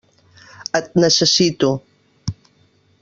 Et 0.79 0.87
necessito. 1.03 1.71